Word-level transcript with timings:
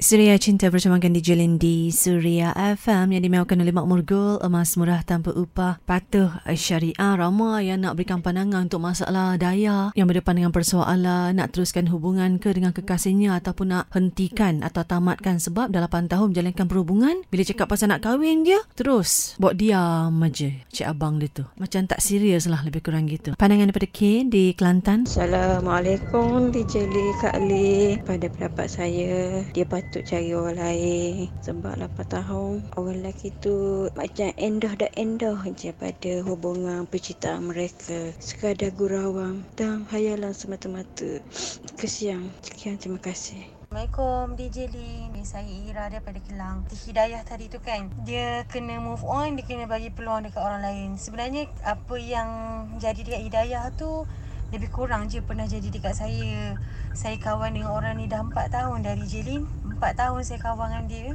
Suria 0.00 0.32
Cinta 0.40 0.72
bersamakan 0.72 1.12
DJ 1.12 1.36
Lindy 1.36 1.92
Suria 1.92 2.56
FM 2.56 3.12
yang 3.12 3.20
dimewakan 3.20 3.60
oleh 3.60 3.68
Makmur 3.68 4.00
Gold 4.00 4.40
Emas 4.40 4.72
murah 4.80 5.04
tanpa 5.04 5.28
upah 5.36 5.76
Patuh 5.84 6.40
syariah. 6.56 7.20
Ramai 7.20 7.68
yang 7.68 7.84
nak 7.84 8.00
berikan 8.00 8.24
pandangan 8.24 8.64
Untuk 8.64 8.80
masalah 8.80 9.36
daya 9.36 9.92
Yang 9.92 10.06
berdepan 10.08 10.40
dengan 10.40 10.56
persoalan 10.56 11.36
Nak 11.36 11.52
teruskan 11.52 11.84
hubungan 11.92 12.40
ke 12.40 12.48
Dengan 12.56 12.72
kekasihnya 12.72 13.44
Ataupun 13.44 13.76
nak 13.76 13.92
hentikan 13.92 14.64
Atau 14.64 14.88
tamatkan 14.88 15.36
Sebab 15.36 15.68
dah 15.68 15.84
8 15.84 16.08
tahun 16.08 16.32
Menjalankan 16.32 16.64
perhubungan 16.64 17.20
Bila 17.28 17.44
cakap 17.44 17.68
pasal 17.68 17.92
nak 17.92 18.00
kahwin 18.00 18.48
je 18.48 18.56
Terus 18.80 19.36
Buat 19.36 19.60
diam 19.60 20.16
aja. 20.24 20.48
Cik 20.72 20.96
abang 20.96 21.20
dia 21.20 21.28
tu. 21.28 21.44
Macam 21.60 21.84
tak 21.84 22.00
serius 22.00 22.48
lah 22.48 22.64
Lebih 22.64 22.80
kurang 22.88 23.04
gitu. 23.04 23.36
Pandangan 23.36 23.68
daripada 23.68 23.84
K 23.92 24.24
Di 24.32 24.56
Kelantan? 24.56 25.04
Assalamualaikum 25.04 26.48
DJ 26.48 26.88
Lee 26.88 27.12
Kak 27.20 27.36
Lee. 27.44 28.00
Pada 28.00 28.32
pendapat 28.32 28.64
saya 28.72 29.44
Dia 29.52 29.68
patut 29.68 29.89
untuk 29.90 30.06
cari 30.06 30.30
orang 30.30 30.54
lain. 30.54 31.26
Sebab 31.42 31.74
8 31.82 31.98
tahun 32.06 32.62
orang 32.78 33.02
lelaki 33.02 33.34
tu 33.42 33.90
macam 33.98 34.30
endah 34.38 34.78
dah 34.78 34.90
endah 34.94 35.42
je 35.58 35.74
pada 35.74 36.22
hubungan 36.22 36.86
percintaan 36.86 37.50
mereka. 37.50 38.14
Sekadar 38.22 38.70
gurawang 38.70 39.42
dan 39.58 39.82
hayalan 39.90 40.30
semata-mata. 40.30 41.18
Kesian. 41.82 42.30
Sekian 42.38 42.78
terima 42.78 43.02
kasih. 43.02 43.42
Assalamualaikum 43.70 44.38
DJ 44.38 44.70
Lin. 44.70 45.10
Saya 45.26 45.50
Ira 45.50 45.90
daripada 45.90 46.22
Kelang. 46.22 46.66
Hidayah 46.70 47.22
tadi 47.22 47.46
tu 47.46 47.62
kan 47.62 47.86
Dia 48.02 48.42
kena 48.50 48.82
move 48.82 49.02
on 49.06 49.38
Dia 49.38 49.46
kena 49.46 49.70
bagi 49.70 49.90
peluang 49.90 50.26
dekat 50.26 50.42
orang 50.42 50.62
lain. 50.62 50.88
Sebenarnya 50.98 51.46
Apa 51.62 51.94
yang 51.98 52.30
Jadi 52.82 53.06
dekat 53.06 53.22
Hidayah 53.30 53.70
tu 53.78 54.06
Lebih 54.50 54.70
kurang 54.74 55.06
je 55.06 55.22
pernah 55.22 55.46
jadi 55.46 55.70
dekat 55.70 55.94
saya. 55.94 56.58
Saya 56.90 57.14
kawan 57.22 57.54
dengan 57.54 57.70
orang 57.70 58.02
ni 58.02 58.10
dah 58.10 58.18
4 58.18 58.34
tahun 58.50 58.82
dari 58.82 59.06
Jelin. 59.06 59.46
4 59.78 59.94
tahun 59.94 60.26
saya 60.26 60.42
kawan 60.42 60.74
dengan 60.74 60.84
dia. 60.90 61.08